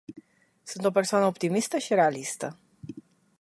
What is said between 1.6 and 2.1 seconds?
și